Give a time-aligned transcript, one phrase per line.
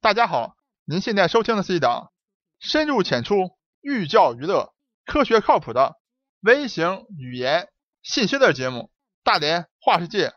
[0.00, 0.54] 大家好，
[0.84, 2.12] 您现在收听的是一档
[2.60, 4.72] 深入浅出、寓教于乐、
[5.04, 5.96] 科学靠谱的
[6.40, 7.68] 微型语言
[8.04, 8.78] 信息类节目
[9.24, 10.28] 《大连话世界》。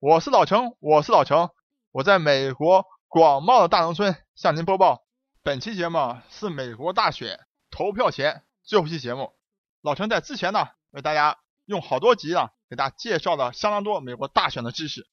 [0.00, 1.50] 我是老程，我是老程，
[1.92, 5.04] 我在美国广袤的大农村向您播报。
[5.44, 7.38] 本期节目是美国大选
[7.70, 9.32] 投票前最后一期节目。
[9.80, 15.06] 老程在之前呢，为大家用好多集啊，给大家介绍了相当多美国大选的知识，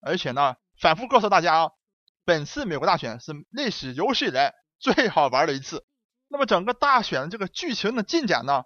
[0.00, 1.72] 而且呢，反复告诉大家。
[2.24, 5.84] 本次美国大选是历史有史以来最好玩的一次。
[6.28, 8.64] 那么整个大选的这个剧情的进展呢，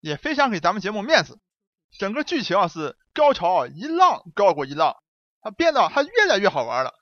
[0.00, 1.38] 也非常给咱们节目面子。
[1.98, 4.96] 整个剧情啊是高潮一浪高过一浪，
[5.40, 6.92] 它变得还越来越好玩了。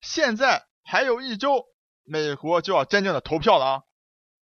[0.00, 1.64] 现在还有一周，
[2.04, 3.82] 美国就要真正的投票了啊。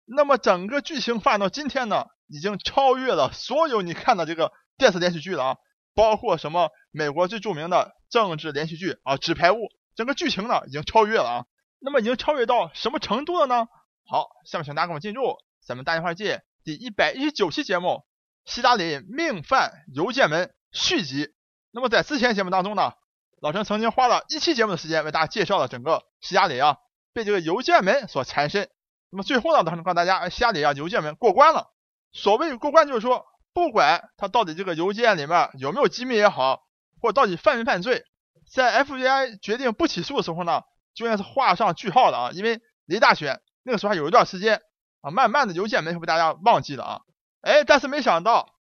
[0.07, 5.57] 那么整个剧情发展到今天呢，已经超越了所有你看的这个电视连续剧了啊，
[5.95, 9.57] 包括什么美国最著名的政治连续剧啊《纸牌屋》。
[9.95, 11.45] 整个剧情呢已经超越了啊，
[11.79, 13.67] 那么已经超越到什么程度了呢？
[14.07, 17.89] 好，下面请大家跟我进入咱们大电话界第一百一十九期节目
[18.45, 21.35] 《希拉里命犯邮件门》续集。
[21.71, 22.93] 那么在之前节目当中呢，
[23.41, 26.79] 老陈曾经花了一期节目的时间为大家介绍了整个希拉里啊
[27.13, 28.69] 被这个邮件门所缠身。
[29.11, 31.69] 那么最后呢，老陈告诉大家，希拉里啊邮件门过关了。
[32.13, 36.63] 所谓过关就是说，不管他到底这个邮件里面有没有机密也好，
[37.01, 38.05] 或者到底犯没犯罪。
[38.53, 40.63] 在 FBI 决定不起诉的时候呢，
[40.95, 44.61] 就应该是画上句号的啊，因为离大选那个时候还有一段时间
[45.03, 47.01] 啊，慢慢的邮件门会被大家忘记了啊，
[47.43, 48.55] 哎，但是没想到，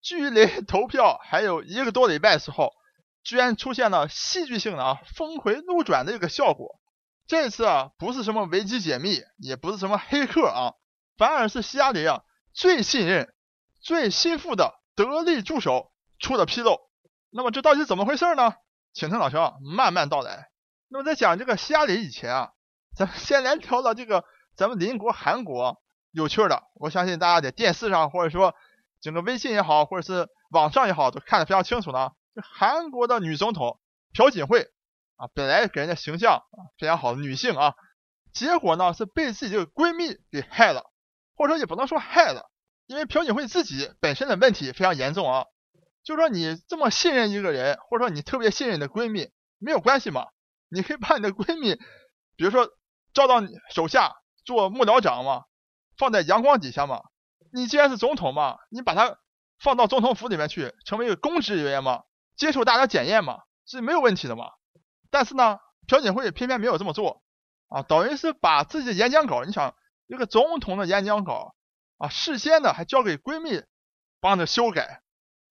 [0.00, 2.72] 距离投票还有一个多礼拜时候，
[3.24, 6.78] 居然出现了戏剧性的啊峰回路转的一个效果，
[7.26, 10.74] 这次啊不是什么维基解密，也不是什么黑客啊，
[11.16, 13.34] 反而是希拉里啊最信任、
[13.80, 15.90] 最心腹的得力助手
[16.20, 16.78] 出的纰漏，
[17.30, 18.54] 那么这到底怎么回事呢？
[18.92, 20.50] 请听老乔慢慢道来。
[20.88, 22.50] 那么在讲这个希拉里以前啊，
[22.94, 26.64] 咱们先来聊聊这个咱们邻国韩国有趣的。
[26.74, 28.54] 我相信大家在电视上或者说
[29.00, 32.10] 整个微信也好，或者是网上也好，都看得非常清楚呢。
[32.34, 33.80] 这韩国的女总统
[34.12, 34.68] 朴槿惠
[35.16, 37.74] 啊，本来给人家形象啊非常好的女性啊，
[38.34, 40.90] 结果呢是被自己这个闺蜜给害了，
[41.34, 42.50] 或者说也不能说害了，
[42.86, 45.46] 因为朴槿惠自己本身的问题非常严重啊。
[46.04, 50.26] 就说你这么信任一个人，或者说你特别信任你的闺蜜，没有关系嘛？
[50.68, 51.76] 你可以把你的闺蜜，
[52.36, 52.68] 比如说
[53.14, 54.14] 招到你手下
[54.44, 55.44] 做幕僚长嘛，
[55.96, 57.02] 放在阳光底下嘛。
[57.52, 59.18] 你既然是总统嘛，你把她
[59.60, 62.02] 放到总统府里面去，成为一个公职人员嘛，
[62.36, 64.46] 接受大家检验嘛，是没有问题的嘛。
[65.10, 67.22] 但是呢，朴槿惠偏偏没有这么做
[67.68, 69.76] 啊，等于是把自己的演讲稿，你想
[70.06, 71.54] 一个总统的演讲稿
[71.98, 73.62] 啊，事先的还交给闺蜜
[74.20, 75.01] 帮着修改。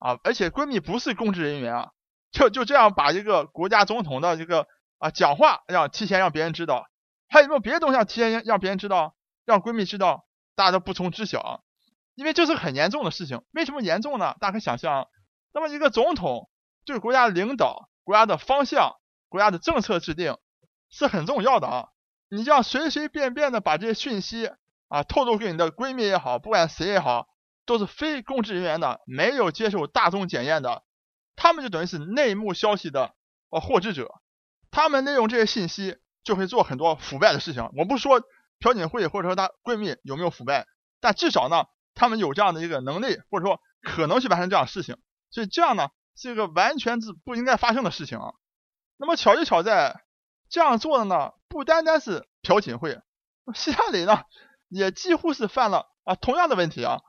[0.01, 1.91] 啊，而且闺蜜不是公职人员啊，
[2.31, 4.65] 就就这样把一个国家总统的这个
[4.97, 6.87] 啊讲话让提前让别人知道，
[7.29, 10.25] 还有没有别的东西要提前让别人知道，让闺蜜知道，
[10.55, 11.63] 大家都不从知晓，
[12.15, 13.43] 因为这是很严重的事情。
[13.51, 14.35] 为什么严重呢？
[14.39, 15.07] 大家可以想象，
[15.53, 16.49] 那么一个总统
[16.83, 18.95] 对国家领导、国家的方向、
[19.29, 20.35] 国家的政策制定
[20.89, 21.89] 是很重要的啊，
[22.27, 24.49] 你这样随随便便的把这些讯息
[24.87, 27.27] 啊透露给你的闺蜜也好，不管谁也好。
[27.65, 30.83] 都是非公职人员的，没有接受大众检验的，
[31.35, 33.13] 他们就等于是内幕消息的
[33.49, 34.21] 呃获知者，
[34.71, 37.69] 他们利用这些信息就会做很多腐败的事情。
[37.77, 38.21] 我不说
[38.59, 40.67] 朴槿惠或者说她闺蜜有没有腐败，
[40.99, 44.97] 但至少呢，他们有这样的一个能力，或者说可能去完成这样的事情。
[45.29, 48.33] 所以这样呢是一个完全是不应该发生的事情啊。
[48.97, 50.03] 那么巧就巧在
[50.49, 52.99] 这样做的呢，不单单是朴槿惠，
[53.55, 54.23] 希拉里呢
[54.67, 57.01] 也几乎是犯了啊同样的问题啊。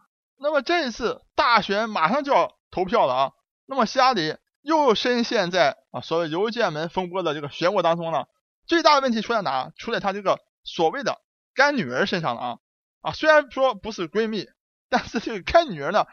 [0.42, 3.32] 那么这一次大选马上就要投票了啊，
[3.64, 8.26] 那么希拉里又深陷在啊所谓邮件门风波的这个漩涡当中了。
[8.66, 9.70] 最大的问题出在哪？
[9.76, 11.20] 出在他这个所谓的
[11.54, 12.58] 干女儿身上了啊
[13.02, 14.48] 啊，虽然说不是闺蜜，
[14.88, 16.06] 但是这个干女儿呢，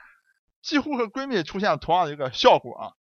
[0.62, 2.94] 几乎和闺蜜出现了同样的一个效果啊，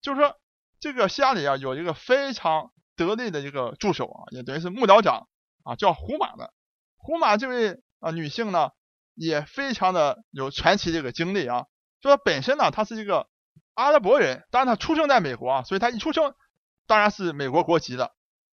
[0.00, 0.36] 就是说
[0.78, 5.28] 这个希拉里啊有一个非常得力的一个助手啊，也等于是幕僚长
[5.64, 6.52] 啊，叫胡马的。
[6.98, 8.70] 胡马这位啊女性呢。
[9.18, 11.66] 也非常的有传奇这个经历啊，
[12.00, 13.28] 说本身呢，他是一个
[13.74, 16.34] 阿拉伯人，当然他出生在美国啊，所以他一出生
[16.86, 18.14] 当然是美国国籍的。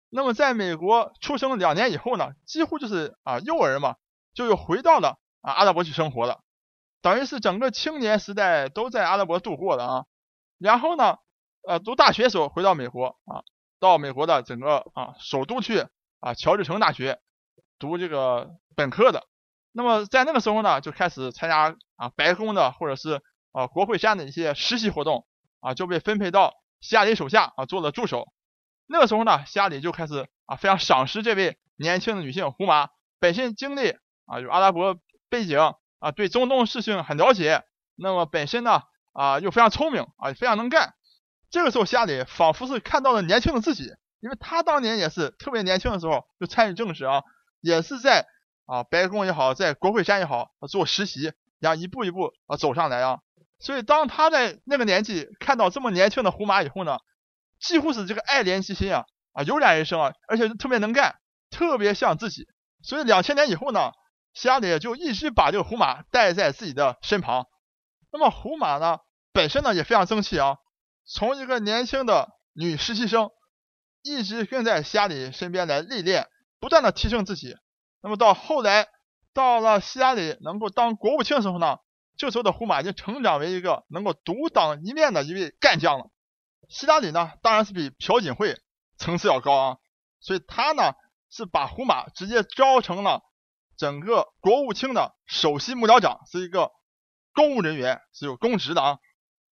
[0.08, 3.96] 那么在美国出生两年以后呢，几乎就是啊幼儿嘛，
[4.34, 6.42] 就又回到了啊阿拉伯去生活了，
[7.00, 10.04] 等于是整个青年时代都在阿拉伯度过的啊。
[10.58, 11.16] 然后呢，
[11.66, 13.42] 呃读大学时候回到美国啊，
[13.80, 15.88] 到美国的整个啊首都去
[16.20, 17.20] 啊乔治城大学
[17.80, 19.26] 读这个本科的。
[19.72, 23.22] 那么在那个时候呢，就开始参加啊白宫的或者是
[23.52, 25.26] 啊国会山的一些实习活动
[25.60, 28.32] 啊，就被分配到希拉里手下啊做了助手。
[28.86, 33.96] 那个时候呢，希拉里就开始啊非常赏识这位年轻的女性胡马本身经历
[34.26, 34.98] 啊有阿拉伯
[35.28, 35.58] 背景
[35.98, 37.62] 啊，对中东事情很了解，
[37.96, 38.82] 那么本身呢
[39.12, 40.94] 啊又非常聪明啊，非常能干。
[41.50, 43.84] 这个时候，希拉里仿佛是看到了年轻的自己，
[44.20, 47.22] 因为他当年也是特别年轻的时候就参与政治啊，
[47.60, 48.26] 也是在
[48.66, 53.20] 啊白宫也好，在国会山也好做实习，然后一步一步啊走上来啊。
[53.58, 56.98] 所以当他在那个年纪看到这么年轻的胡马以后呢，
[57.60, 61.16] 几乎是这个爱怜之心啊啊油然而生啊，而且特别能干，
[61.50, 62.48] 特别像自己。
[62.82, 63.92] 所以两千年以后呢，
[64.34, 67.46] 希拉里就一直把这个胡马带在自己的身旁。
[68.10, 68.98] 那么胡马呢
[69.32, 70.56] 本身呢也非常争气啊，
[71.06, 73.30] 从一个年轻的女实习生，
[74.02, 76.26] 一直跟在希拉里身边来历练，
[76.58, 77.54] 不断的提升自己。
[78.02, 78.88] 那么到后来
[79.32, 81.78] 到了希拉里能够当国务卿的时候呢。
[82.14, 86.10] 这时候的胡马已经成长为一个能够独当一面的一位干将了。
[86.68, 88.60] 希拉里呢，当然是比朴槿惠
[88.98, 89.76] 层次要高啊，
[90.20, 90.92] 所以他呢
[91.30, 93.22] 是把胡马直接招成了
[93.78, 96.70] 整个国务卿的首席幕僚长，是一个
[97.32, 98.98] 公务人员，是有公职的啊。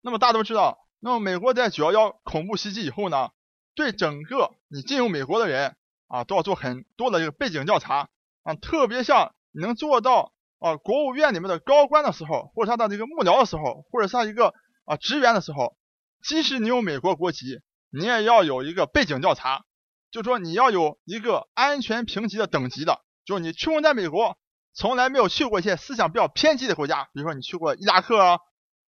[0.02, 3.30] 那么大家都知道，那么美国在九幺幺恐怖袭击以后呢，
[3.74, 5.76] 对整个你进入美国的人
[6.08, 8.10] 啊，都要做很多的这个背景调查
[8.42, 10.32] 啊，特别像你能做到。
[10.62, 14.52] 啊，国务院里面的高官的时候，或者他的这个幕僚的时候，或者是他一个
[14.84, 15.74] 啊职员的时候，
[16.22, 19.64] 即使你有美国国籍，你也要有一个背景调查，
[20.10, 24.36] 就说你要有一个安全评级的等级的，就是你出生在美国，
[24.74, 28.38] 从来没有去过一些思想比较偏激的国家，比如说你去过伊拉克啊，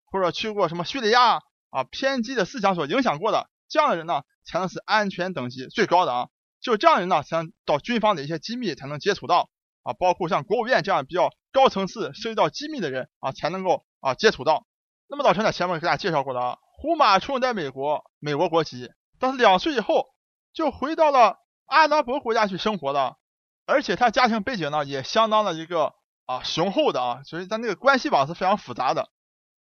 [0.05, 6.29] 或者去过什么叙利亚啊，偏激的思想所影响过的这样的人呢，才能是安全等级最高的啊，
[6.61, 9.49] 就这样人呢，才能到军方的一些机密才能接触到
[9.83, 11.29] 啊，包括像国务院这样比较。
[11.53, 14.67] 高层次涉及到机密的人啊，才能够啊接触到。
[15.07, 20.05] 那么老陈在前面给大家介绍过的啊，胡马出生在美国，美国国籍，但是两岁以后
[20.53, 23.17] 就回到了阿拉伯国家去生活了，
[23.65, 25.95] 而且他家庭背景呢也相当的一个
[26.27, 29.09] 啊雄厚的啊，所以他那个关系网是非常复杂的。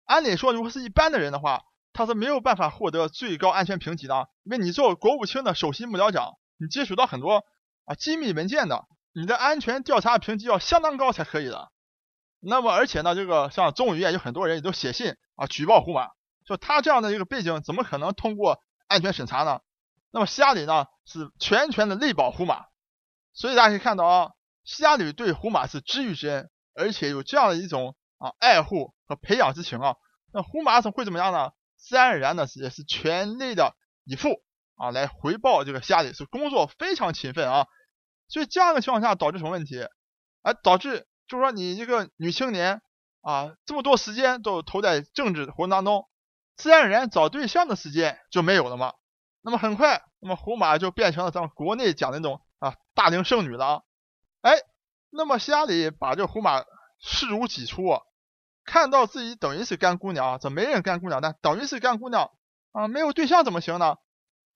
[0.04, 1.62] 按理说，如果是一般的人的话，
[1.94, 7.44] 他是没有办法获得最高安全评级的，因为你做国务卿的首席幕僚长，你接触到很多
[7.84, 11.70] 啊机密文件的，你的安全调查评级要相当高才可以的。
[12.40, 16.10] 那么，而且呢，这个像众议院有很多人也都写信啊举报胡马，
[16.46, 19.60] 说他这样的一个背景怎么可能通过安全审查呢？
[20.10, 22.66] 那么希拉里呢是全权的力保胡马，
[23.32, 24.30] 所以大家可以看到啊，
[24.64, 29.96] 希拉里对胡马是知遇之恩，而且有这样的一种啊爱护和培养之情啊。
[30.32, 31.50] 那胡马怎么会怎么样呢？
[31.76, 34.42] 自然而然的也是全力的以赴
[34.78, 37.66] 啊来回报这个希拉里，是工作非常勤奋啊。
[38.28, 39.86] 所以这样的情况下导致什么问题？
[40.40, 41.06] 哎，导致。
[41.30, 42.80] 就是说，你一个女青年
[43.20, 46.08] 啊，这么多时间都投在政治活动当中，
[46.56, 48.94] 自然而然找对象的时间就没有了嘛。
[49.42, 53.84] 那么很快，那么胡马就变成了咱们国内讲的那种啊大龄剩女了。
[54.40, 54.54] 哎，
[55.10, 56.64] 那么希拉里把这胡马
[56.98, 58.00] 视如己出，
[58.64, 62.30] 看到自己等于是干姑娘啊，这没人干姑娘，但等于是干姑娘
[62.72, 63.96] 啊，没有对象怎么行呢？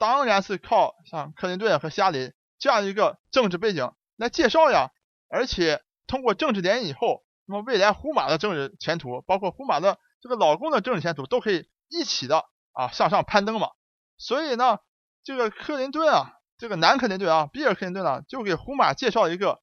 [0.03, 4.91] 当然是靠像克林顿和希拉里这样一个政治背景来介绍呀，
[5.29, 5.81] 而且。
[6.09, 13.71] 通过政治联姻以后，那么未来胡马的政治前途，包括胡马的这个老公的政治前途，都可以一起的啊向上攀登嘛。
[14.19, 14.81] 所以呢，
[15.25, 19.63] 这个克林顿啊，这个男克林顿啊，比尔克林顿呢，就给胡马介绍一个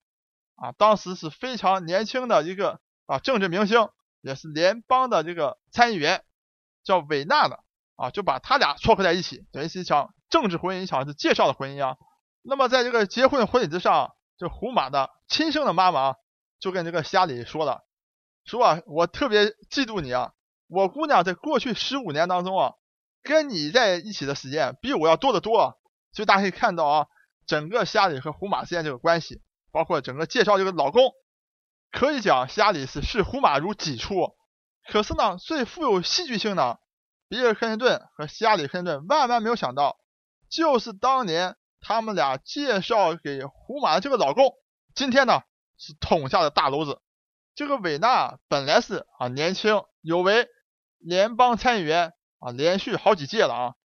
[0.56, 3.90] 啊，当时是非常年轻的一个啊政治明星，
[4.22, 6.24] 也是联邦的这个参议员，
[6.84, 7.64] 叫韦纳的
[7.96, 11.98] 啊，就把他俩撮合在一起，等于是一场政治婚姻，一场是介绍的婚姻啊。
[12.42, 16.16] 那么在这个结婚婚礼之上，这胡马的亲生的妈妈。
[16.62, 17.86] 就跟这个希拉里说了，
[18.44, 20.34] 说啊，我特别嫉妒你啊，
[20.68, 22.74] 我姑娘在过去十五年当中啊，
[23.24, 25.80] 跟你在一起的时间比我要多得多，
[26.12, 27.08] 所以大家可以看到啊，
[27.48, 31.14] 整个希拉里和胡马之间这个关系，包括整个介绍这个老公，
[31.94, 34.36] 可以讲希拉里是视胡马如己出。
[34.92, 36.82] 可是呢，最富有戏剧性的，
[37.30, 39.98] 比尔·克林顿和希拉里·克林顿万万没有想到，
[40.50, 44.54] 就是当年他们俩介绍给胡马的这个老公，
[44.96, 45.42] 今天呢。
[45.82, 47.00] 是捅下的大篓子。
[47.56, 50.50] 这个韦纳本来是啊年轻有为，
[50.98, 53.76] 联邦参议员啊，连续好几届了啊，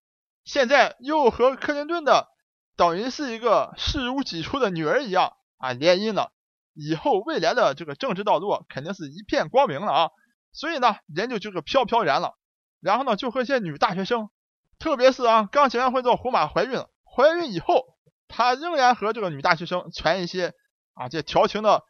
[0.42, 2.26] 现在又和克林顿的
[2.74, 6.32] 等于是一个视如己出的女儿一样啊联姻了，
[6.72, 10.10] 以后未来的这个政治道路肯定是一片光明了啊。
[10.50, 12.34] 所以呢，人就这个飘飘然了。
[12.80, 14.30] 然后呢，就和一些女大学生，
[14.78, 17.84] 特别是啊刚结完婚之后，胡马怀孕了，怀孕以后，
[18.28, 20.52] 他仍然和这个女大学生传一些。
[20.96, 21.82] 啊，这调情的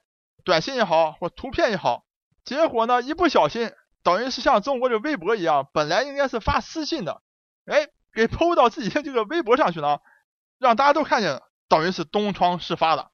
[0.46, 2.06] 短信也好，或图片也好，
[2.42, 3.70] 结果呢，一不小心，
[4.02, 7.20] 等于是像中国这微博一样，本来应该是发私信的，
[7.66, 10.00] 哎，给 PO 到自己的这个微博上去了，
[10.58, 13.10] 让大家都看见了，等于是东窗事发了。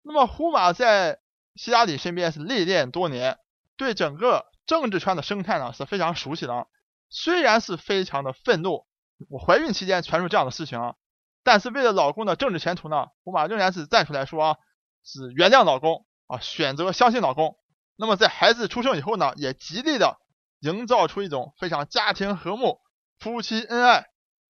[0.00, 1.18] 那么胡马在
[1.56, 3.38] 希拉里身边是历练多年，
[3.76, 6.66] 对整个政治圈的生态呢是非常熟悉的。
[7.10, 8.86] 虽然是非常的愤怒，
[9.28, 10.94] 我怀孕期间传出这样的事情啊，
[11.42, 14.56] 但是为了老公的政治前途呢，胡马仍然是站出来说啊，
[15.04, 17.56] 是原谅老公啊，选择相信老公。
[17.96, 20.18] 那么在孩子出生以后呢，也极力的
[20.60, 22.80] 营造出一种非常家庭和睦、
[23.18, 24.06] 夫妻恩爱、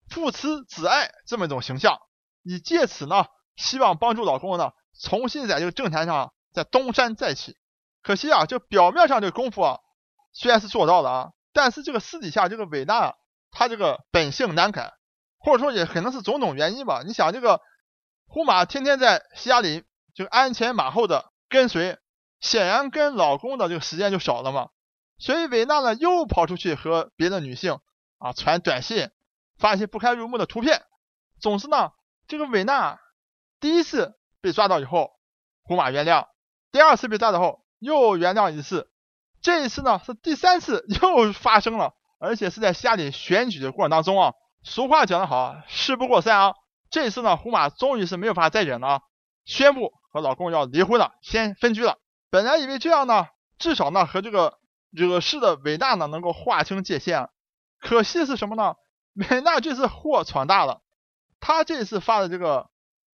[0.08, 1.98] 父慈子爱这么一种形象，
[2.42, 3.26] 以借此呢，
[3.56, 7.56] 希望帮助老公呢，重新在这个政坛上再东山再起。
[8.02, 9.78] 可惜啊，这表面上这个功夫啊，
[10.32, 11.30] 虽然是做到了啊。
[11.56, 13.14] 但是这个私底下这个伟大，
[13.54, 14.92] 他这个本性难改，
[15.38, 17.02] 或者说也可能是种种原因吧。
[17.06, 17.60] 你想这个
[18.26, 21.98] 胡马天天在希拉里就鞍前马后的跟随，
[22.40, 24.68] 显然跟老公的这个时间就少了嘛。
[25.18, 27.78] 所以维娜呢又跑出去和别的女性
[28.18, 29.10] 啊传短信，
[29.56, 30.82] 发一些不堪入目的图片。
[31.40, 31.92] 总之呢，
[32.26, 32.98] 这个维娜
[33.60, 35.12] 第一次被抓到以后，
[35.62, 36.26] 胡马原谅；
[36.72, 38.90] 第二次被抓到后又原谅一次。
[39.40, 41.94] 这一次呢是第三次 又发生了，
[42.24, 44.32] 而且是在家里选举的过程当中啊。
[44.62, 46.54] 俗话讲得好，事不过三啊。
[46.90, 49.00] 这次呢，胡马终于是没有法再忍了，
[49.44, 51.98] 宣布和老公要离婚了，先分居了。
[52.30, 53.26] 本来以为这样呢，
[53.58, 54.58] 至少呢和这个
[54.90, 57.28] 惹事的伟大呢能够划清界限。
[57.80, 58.74] 可惜是什么呢？
[59.14, 60.80] 伟娜这次祸闯大了，
[61.40, 62.70] 她这次发的这个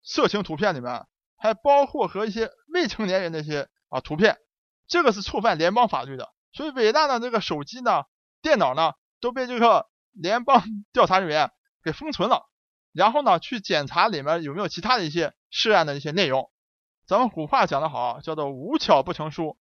[0.03, 1.05] 色情图片里面，
[1.37, 4.37] 还包括和一些未成年人的一些啊图片。
[4.87, 8.03] 这个是触犯联邦法律的，所以伟大的这个手机呢、
[8.41, 10.63] 电脑呢都被这个联邦
[10.93, 11.51] 调查人员
[11.83, 12.49] 给封存了，
[12.93, 16.49] 然后呢去检查里面有没有其他的一些涉案的一些内容。
[17.07, 19.57] 咱们古话讲得好，叫做无巧不成书。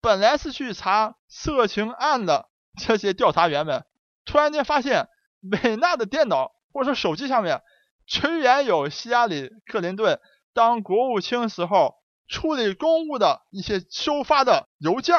[0.00, 3.84] 本来是去查色情案的这些调查员们，
[4.24, 5.08] 突然间发现
[5.40, 7.62] 美娜的电脑或者说手机上面
[8.06, 10.20] 居然有希拉里·克林顿
[10.52, 11.98] 当国务卿时候。
[12.32, 15.16] 处理公务的一些收发的邮件，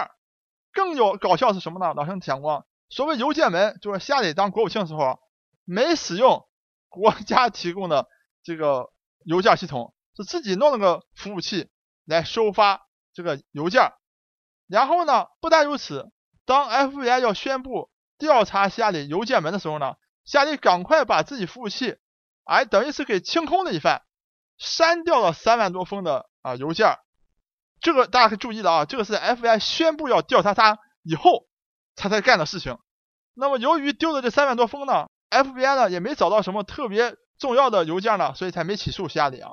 [0.71, 1.93] 更有搞笑是什么呢？
[1.93, 5.19] 老生讲过，所谓邮件门，就是夏里当国务卿的时候，
[5.65, 6.47] 没使用
[6.89, 8.07] 国家提供的
[8.43, 8.91] 这个
[9.25, 11.71] 邮件系统，是自己弄了个服务器
[12.05, 12.81] 来收发
[13.13, 13.91] 这个邮件。
[14.67, 16.11] 然后呢，不但如此，
[16.45, 19.95] 当 FBI 要宣布调查夏里邮件门的时候呢，
[20.25, 21.97] 夏里赶快把自己服务器，
[22.43, 24.03] 哎，等于是给清空了一番，
[24.57, 26.29] 删掉了三万多封的。
[26.43, 26.97] 啊，邮件，
[27.81, 31.45] 这个大家可以注意的啊，这个是 FBI 宣布要调查他以后
[32.01, 32.77] 他才干的事情。
[33.35, 39.51] 那么由于丢的这三万多封呢，FBI 呢也没找到什么特别重要的邮件呢，所以才没起诉希拉里啊。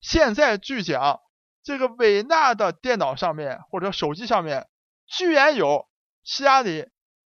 [0.00, 1.20] 现在据讲，
[1.62, 4.68] 这个韦纳的电脑上面或者手机上面
[5.06, 5.88] 居然有
[6.22, 6.88] 希拉里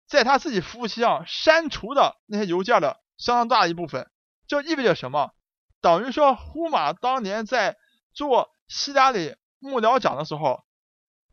[0.08, 4.10] 在他自己服务器上删除的那些邮件的相当大一部分，
[4.48, 5.32] 这意味着什么？
[5.82, 7.78] 等于说呼马当年在
[8.14, 8.50] 做。
[8.72, 10.64] 希拉里幕僚长的时候，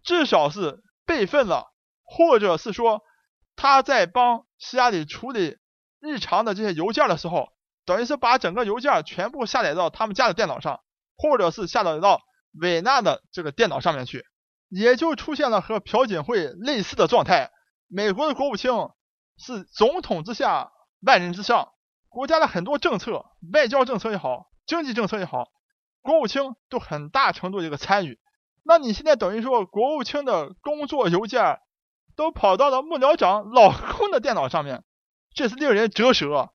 [0.02, 1.70] 至少是备份了，
[2.02, 3.02] 或者是说
[3.56, 5.56] 他在帮希拉里处理
[5.98, 7.48] 日常的这些邮件的时候，
[7.84, 10.80] 等于是把整个邮件全部下载到他们家的电脑上，
[11.16, 12.20] 或者是下载到
[12.60, 14.24] 韦纳的这个电脑上面去，
[14.68, 17.50] 也就出现了和朴槿惠类似的状态。
[17.88, 18.70] 美国的国务卿
[19.38, 20.70] 是总统之下
[21.00, 21.72] 万人之上，
[22.08, 25.48] 国家的很多政策，外交政策也好，经济政策也好。
[26.02, 28.18] 国务卿都很大程度一个参与，
[28.64, 31.58] 那你现在等于说国务卿的工作邮件
[32.16, 34.82] 都跑到了幕僚长老公的电脑上面，
[35.34, 36.50] 这是令人折舌。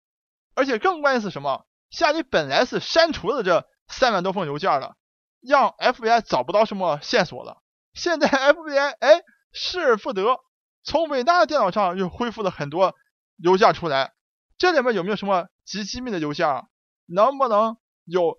[0.55, 1.65] 而且更关键是什么？
[1.89, 4.95] 夏里本来是删除了这三万多封邮件的，
[5.41, 7.61] 让 FBI 找不到什么线索了。
[7.93, 9.21] 现在 FBI 哎
[9.53, 10.39] 失而复得，
[10.83, 12.95] 从伟大的电脑上又恢复了很多
[13.37, 14.13] 邮件出来，
[14.57, 16.47] 这里面有没有什么极机密的邮件？
[17.05, 18.37] 能不能有？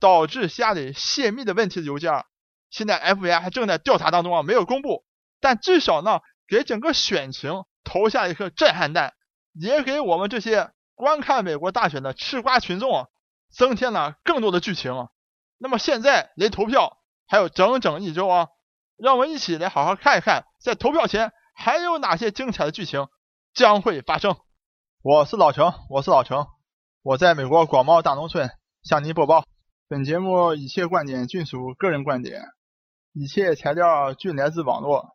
[0.00, 2.26] 导致夏利泄密的问题的邮件，
[2.68, 5.02] 现在 FBI 还正在调查当中啊，没有公布。
[5.40, 9.14] 但至少呢，给整个选情投下一颗震撼弹，
[9.52, 13.08] 也给我们这些观看美国大选的吃瓜群众，
[13.52, 15.08] 增添了更多的剧情。
[15.58, 18.48] 那么现在离投票还有整整一周啊，
[18.96, 23.06] 让我们一起来好好看一看，在投票前还有哪些精彩的剧情
[23.54, 24.36] 将会发生。
[25.02, 26.46] 我是老程，我是老程，
[27.02, 28.50] 我在美国广袤大农村
[28.82, 29.44] 向您播报。
[29.86, 32.42] 本节目一切观点均属个人观点，
[33.12, 35.14] 一切材料均来自网络。